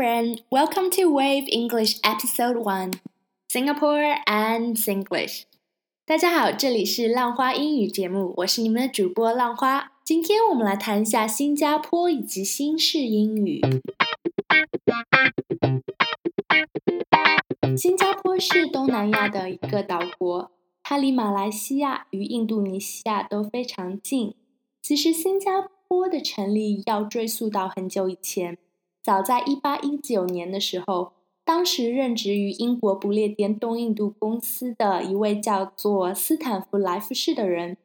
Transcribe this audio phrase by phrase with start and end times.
[0.00, 0.40] friend.
[0.50, 2.92] Welcome to Wave English Episode One,
[3.52, 5.42] Singapore and Singlish.
[6.06, 9.92] 大家好，这里是浪花英语节目，我是你们的主播浪花。
[10.02, 13.60] 今天我们来谈一下新加坡以及新式英语。
[17.76, 20.50] 新加坡是东南亚的一个岛国，
[20.82, 24.34] 它离马来西亚与印度尼西亚都非常近。
[24.80, 28.56] 其实新加坡的成立要追溯到很久以前。
[29.10, 31.14] 早在一八一九年的时候，
[31.44, 37.76] 当时任职于英国不列颠东印度公司的一位叫做斯坦福莱夫士的人，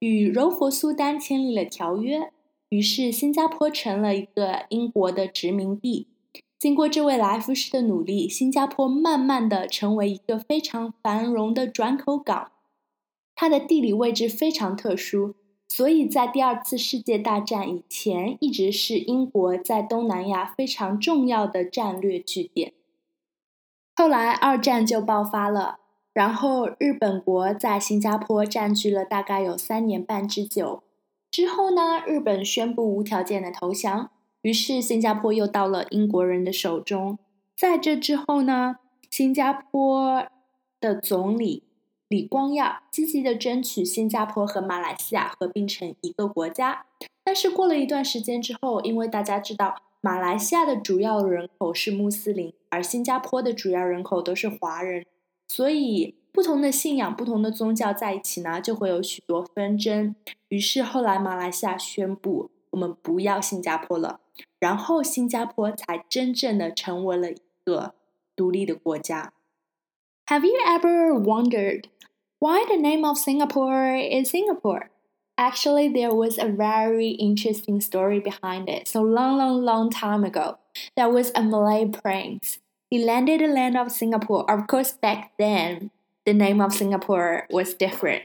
[0.00, 2.30] 与柔佛苏丹签立了条约，
[2.68, 6.08] 于是新加坡成了一个英国的殖民地。
[6.58, 12.52] 经过这位莱夫士的努力，新加坡慢慢的成为一个非常繁荣的转口港。
[13.34, 15.34] 它的地理位置非常特殊。
[15.76, 22.74] 所以在第二次世界大战以前，一直是英国在东南亚非常重要的战略据点。
[23.96, 25.80] 后来二战就爆发了，
[26.12, 30.84] 然后日本国在新加坡占据了大概有三年半之久。
[31.28, 34.10] 之后呢，日本宣布无条件的投降，
[34.42, 37.18] 于是新加坡又到了英国人的手中。
[37.56, 38.76] 在这之后呢，
[39.10, 40.24] 新加坡
[40.78, 41.64] 的总理。
[42.08, 46.86] 李光耀积极的争取新加坡和马来西亚合并成一个国家，
[47.24, 55.04] 但是过了一段时间之后，因为大家知道马来西亚的主要人口是穆斯林，而新加坡的主要人口都是华人，
[55.48, 60.14] 所以不同的信仰、不同的宗教在一起呢，就会有许多纷争。
[60.48, 64.20] 于是后来马来西亚宣布我们不要新加坡了，
[64.60, 67.94] 然后新加坡才真正的成为了一个
[68.36, 69.32] 独立的国家。
[70.26, 71.84] Have you ever wondered?
[72.44, 74.90] Why the name of Singapore is Singapore.
[75.38, 78.86] Actually, there was a very interesting story behind it.
[78.86, 80.58] So long, long, long time ago,
[80.94, 82.58] there was a Malay prince.
[82.90, 84.44] He landed the land of Singapore.
[84.50, 85.90] Of course, back then,
[86.26, 88.24] the name of Singapore was different.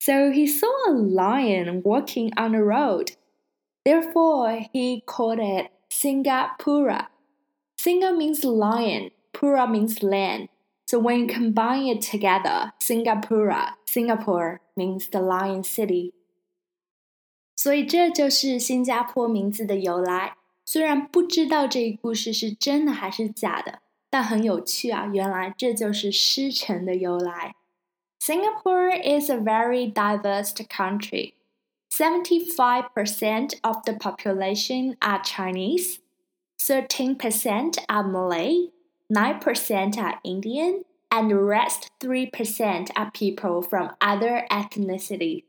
[0.00, 3.12] So he saw a lion walking on the road.
[3.86, 7.06] Therefore, he called it Singapura.
[7.80, 10.50] Singa means lion, Pura means land.
[10.85, 16.13] So when you combine it together, Singapura, Singapore means the Lion City.
[17.55, 20.35] 所以这就是新加坡名字的由来。
[20.65, 25.05] 虽然不知道这一故事是真的还是假的，但很有趣啊！
[25.13, 27.55] 原来这就是狮城的由来。
[28.19, 31.33] Singapore is a very diverse country.
[31.91, 35.97] 75% of the population are Chinese,
[36.59, 38.69] 13% are Malay,
[39.14, 45.44] 9% are Indian, and the rest 3% are people from other ethnicity.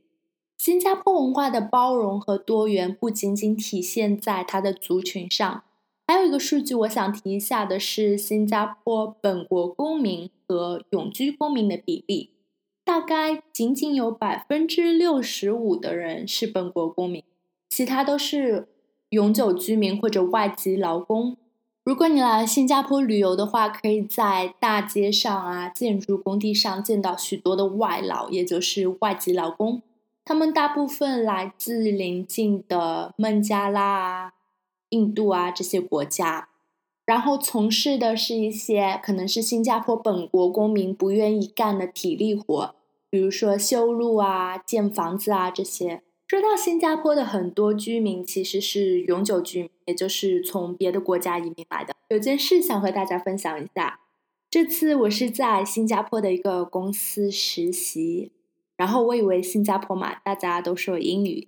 [0.56, 5.64] 新加坡文化的包容和多元不仅仅体现在它的族群上，
[6.06, 12.30] 还有一个数据我想提一下的是，新加坡本国公民和永居公民的比例，
[12.84, 17.24] 大概仅仅有百分之六十五的人是本国公民，
[17.68, 18.68] 其他都是
[19.09, 21.38] 永久居民或者外籍劳工。
[21.85, 29.84] 如果你来新加坡旅游的话，可以在大街上啊、建筑工地上见到许多的外劳，也就是外籍劳工。
[30.25, 34.34] 他们大部分来自邻近的孟加拉啊、
[34.90, 36.50] 印度啊这些国家，
[37.06, 42.73] 然后从事的是一些可能是新加坡本国公民不愿意干的体力活，
[43.12, 46.02] 比如说修路啊、建房子啊这些。
[46.28, 51.96] 说到新加坡的很多居民其实是永久居民，也就是从别的国家移民来的。
[52.09, 54.00] 有件事想和大家分享一下，
[54.50, 58.31] 这次我是在新加坡的一个公司实习，
[58.78, 61.47] 然后我以为新加坡嘛，大家都说英语，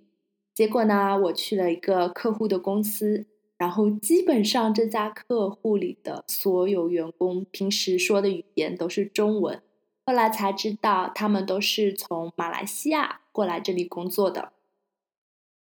[0.54, 3.26] 结果呢，我去了一个客户的公司，
[3.56, 9.62] 然后基本上这家客户里的所有员工平时说的语言都是中文，
[10.06, 14.52] 后来才知道他们都是从马来西亚过来这里工作的。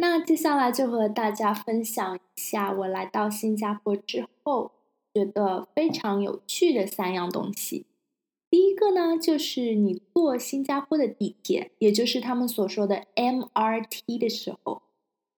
[0.02, 4.72] 那接下来就和大家分享一下我来到新加坡之后
[5.14, 7.86] 觉得非常有趣的三样东西。
[8.50, 14.82] 第一个呢，就是你坐新加坡的地铁，也就是他们所说的 MRT 的时候，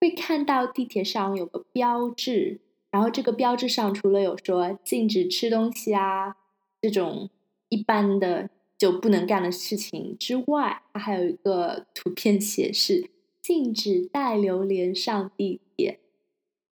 [0.00, 6.36] 会看到地铁上有个标志，然后这个标志上除了有说禁止吃东西啊
[6.80, 7.28] 这种
[7.68, 13.10] 一般的就不能干的事情之外，它还有一个图片显示。
[13.44, 16.00] 禁止带榴莲上地铁，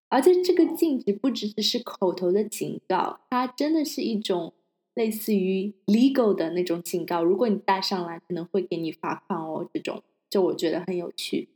[0.08, 4.54] 而且这个禁止不只只是口头的警告，它真的是一种
[4.94, 7.24] 类似于 legal 的那种警告。
[7.24, 9.68] 如果你带上来，可能会给你罚款哦。
[9.74, 11.50] 这种就我觉得很有趣。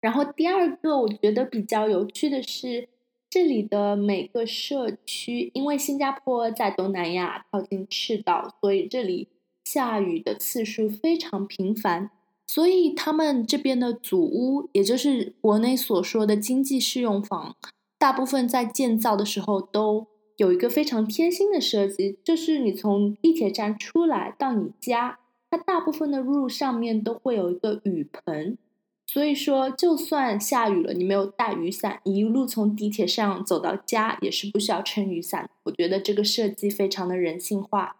[0.00, 2.88] 然后第二个我觉得比较有趣的是，
[3.28, 9.26] 这里的每个社区，因为新加坡在东南亚靠近赤道，所以这里
[9.64, 12.12] 下雨的次数非常频繁。
[12.52, 17.54] 所以他们这边的祖屋，也就是国内所说的经济适用房，
[17.96, 28.58] 大部分在建造的时候都有一个非常贴心的设计，就是你从地铁站出来到你家，它大部分的路上面都会有一个雨棚。
[29.06, 35.48] 所以说，就算下雨了，你没有带雨伞，你一路从地铁上走到家也是不需要撑雨伞。
[35.62, 37.94] 我觉得这个设计非常的人性化。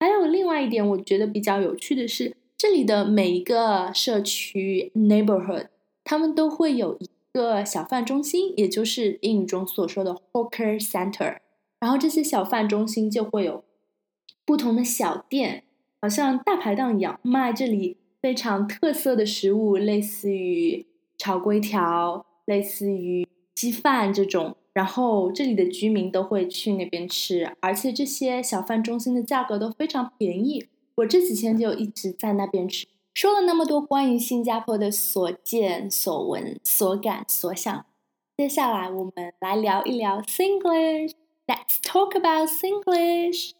[0.00, 5.68] 还有另外一点，我觉得比较有趣的是，这里的每一个社区 neighborhood，
[6.02, 11.38] 他们都会有一个小贩中心，也就是英语中所说的 hawker center。
[11.80, 13.64] 然后这些小贩中心就会有
[14.44, 15.64] 不同的小店，
[16.00, 17.98] 好像大排档一样卖这里。
[18.22, 20.86] 非常特色的食物，类似于
[21.18, 30.66] 炒粿条，类似于鸡饭这种，然后这里的居民都会去那边吃，而且这些小贩中心的价格都非常便宜。
[30.96, 32.86] 我这几天就一直在那边吃。
[33.12, 37.86] 说了那么多关于新加坡的所见所闻所感所想，
[38.36, 41.12] 接下来我们来聊一聊 Singlish。
[41.46, 43.52] Let's talk about Singlish.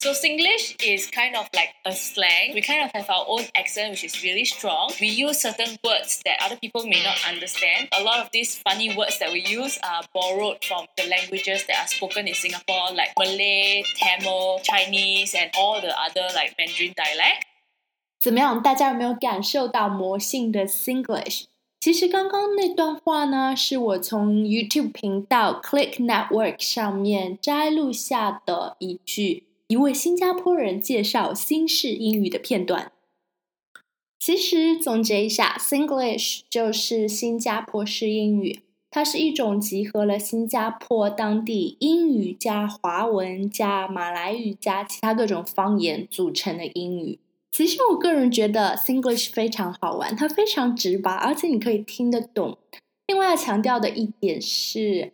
[0.00, 2.54] So Singlish is kind of like a slang.
[2.54, 4.92] We kind of have our own accent, which is really strong.
[5.00, 7.88] We use certain words that other people may not understand.
[7.92, 11.82] A lot of these funny words that we use are borrowed from the languages that
[11.82, 17.42] are spoken in Singapore, like Malay, Tamil, Chinese, and all the other like Mandarin dialect.
[18.20, 18.62] 怎么样？
[18.62, 21.44] 大家有没有感受到魔性的 Singlish？
[21.80, 29.44] 其实刚刚那段话呢，是我从 YouTube 频道 Click Network 上面摘录下的一句。
[29.71, 32.91] 一位新加坡人介绍新式英语的片段。
[34.19, 38.59] 其实总结一下，Singlish 就是新加坡式英语，
[38.89, 47.19] 它是一种集合了新加坡当地英语加华文加马来语加其他各种方言组成的英语。
[47.51, 52.57] 其实我个人觉得 Singlish 非常好玩，它非常直白，而且你可以听得懂。
[53.07, 55.13] 另外要强调的一点是。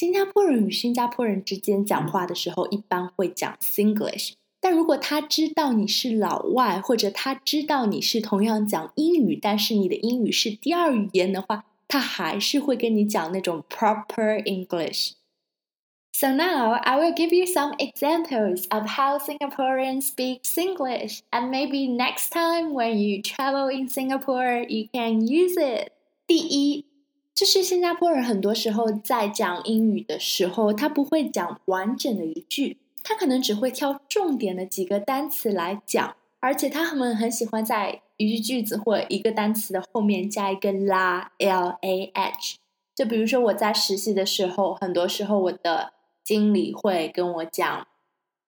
[0.00, 4.32] 新加坡人与新加坡人之间讲话的时候，一般会讲 Singlish。
[4.60, 21.50] 但如果他知道你是老外，或者他知道你是同样讲英语，但是你的英语是第二语言的话，他还是会跟你讲那种 proper English。So now I will give you some examples of how Singaporeans speak Singlish, and
[21.50, 25.92] maybe next time when you travel in Singapore, you can use it.
[26.26, 26.86] 第一。
[27.33, 42.57] 就是新加坡人很多时候在讲英语的时候，他不会讲完整的一句，他可能只会挑重点的几个单词来讲，而且他们很喜欢在一句句子或一个单词的后面加一个 la，l a h。
[42.93, 45.93] 就比如说我在实习的时候，很多时候我的
[46.23, 47.87] 经理会跟我讲，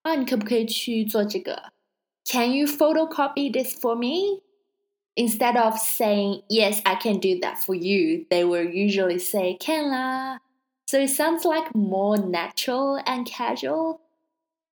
[0.04, 1.72] 啊，你可不可以去做这个
[2.26, 4.42] ？Can you photocopy this for me？
[5.17, 10.39] me？Instead of saying, yes, I can do that for you, they will usually say, can la.
[10.87, 14.01] So it sounds like more natural and casual.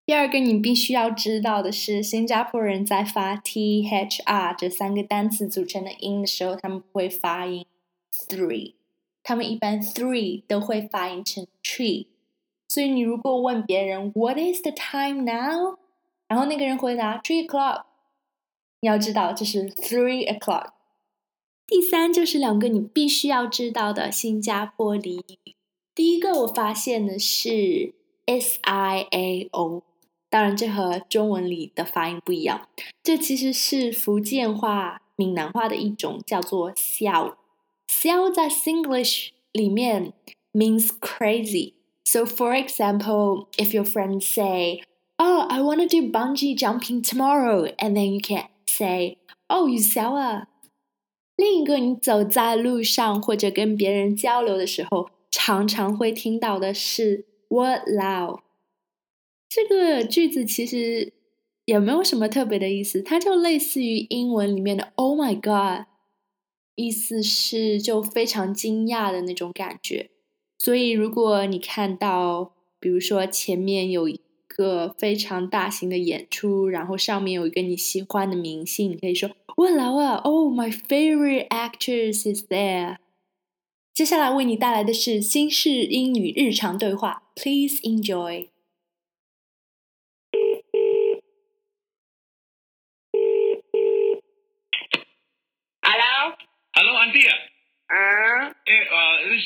[0.05, 7.65] 第二个你必须要知道的是，新加坡人在发 t h r 这三个单词组成的音的时候，他们不会发音
[8.29, 8.75] three，
[9.23, 12.05] 他们一般 three 都会发音成 tree。
[12.69, 15.79] 所以你如果问别人 What is the time now？
[16.27, 17.88] 然后那个人回答 three o'clock，你
[18.81, 20.71] 要知道，这是 three o'clock。
[21.67, 25.55] 第三就是两个你必须要知道的新加坡俚语。
[25.95, 29.81] 第一个我发现的是 s i a o，
[30.29, 32.67] 当然这和中文里的发音不一样。
[33.01, 37.37] 这其实是福建话、闽南话的一种，叫做“笑”。
[37.87, 40.13] 笑在 Singlish 里面
[40.53, 44.81] means crazy。So for example, if your friends say,
[45.17, 48.47] "Oh, I want to do bungee jumping tomorrow," and then you can
[48.80, 49.18] say,
[49.48, 50.48] "Oh, you sell 啊。”
[51.36, 58.40] 另一个，你走在路上或者跟别人交流的时候，常常会听到的是 "What loud"。
[59.48, 61.12] 这个句子其实
[61.64, 65.86] 也没有什么特别的意思，它就类似于英文里面的 "Oh my God"，
[66.74, 70.10] 意思是就非常惊讶的那种感觉。
[70.58, 74.20] 所以，如果你看到，比如说前面有一
[74.60, 82.98] 个非常大型的演出，然后上面有一个你喜欢的明星，你可以说“哇啦哇，Oh, my favorite actress is there。”
[83.96, 88.48] 接下来为你带来的是新式英语日常对话，Please enjoy。
[95.80, 96.36] Hello。
[96.74, 97.28] Hello, Auntie.
[97.86, 98.54] 啊。
[98.66, 98.84] Eh,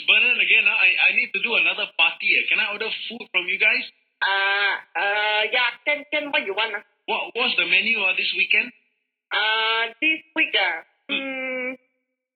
[0.06, 2.34] but then again, uh, I, I need to do another party.
[2.34, 2.48] Uh.
[2.48, 3.86] Can I order food from you guys?
[4.23, 6.75] Uh, uh, yeah, can, can, what you want?
[6.75, 6.79] Uh?
[7.05, 8.71] What What's the menu uh, this weekend?
[9.31, 11.73] Uh, this week, uh, hmm,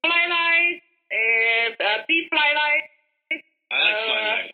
[0.02, 2.90] fly rice, and, uh, beef fly rice.
[3.72, 4.52] I like Uh, fried rice.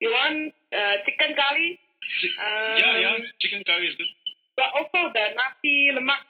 [0.00, 1.78] You want, uh, chicken curry?
[1.78, 3.16] Chi- uh, yeah, yeah.
[3.40, 4.10] Chicken curry is good.
[4.56, 6.26] But also the nasi lemak.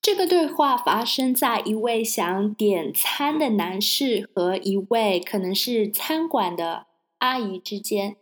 [0.00, 6.86] 这个对话发生在一位想点餐的男士和一位可能是餐馆的
[7.20, 8.16] 阿姨之间，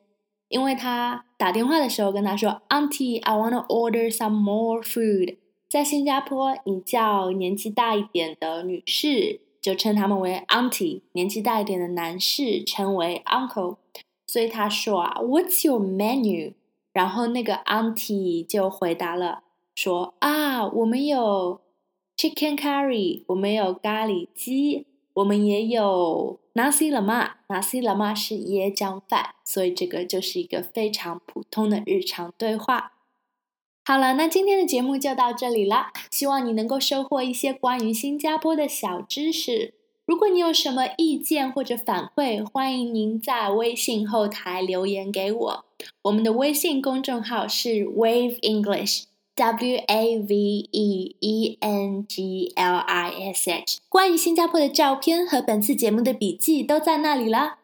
[0.49, 5.37] 因为他打电话的时候跟他说：“Auntie, I want to order some more food。”
[5.69, 13.77] 在新加坡，你叫年纪大一点的女士就称他们为 Auntie，年纪大一点的男士称为 Uncle。
[14.25, 16.53] 所以他说啊，What's your menu？
[16.93, 19.43] 然后那个 Auntie 就回答了，
[19.75, 21.61] 说啊，我们有
[22.17, 24.87] chicken curry，我们有咖喱鸡，
[25.17, 27.31] 我们也有 nasi lemak。
[27.47, 32.91] nasi lemak 是椰浆饭，所以这个就是一个非常普通的日常对话。
[33.83, 39.74] 好了，那今天的节目就到这里啦，希望你能够收获一些关于新加坡的小知识。
[40.05, 45.65] 如果你有什么意见或者反馈，欢迎您在微信后台留言给我。
[46.03, 49.05] 我们的微信公众号是 Wave English
[49.37, 53.78] English，W A V E E N G L I S H。
[53.88, 57.58] 关于新加坡的照片和本次节目的笔记都在那里啦。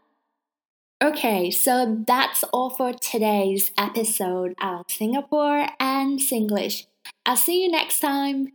[1.01, 6.87] Okay, so that's all for today's episode on Singapore and Singlish.
[7.25, 8.53] I'll see you next time.